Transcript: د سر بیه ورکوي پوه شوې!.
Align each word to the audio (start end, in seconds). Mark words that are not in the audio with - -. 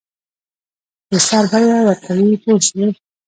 د 1.09 1.11
سر 1.27 1.43
بیه 1.51 1.77
ورکوي 1.87 2.33
پوه 2.43 2.59
شوې!. 2.67 2.87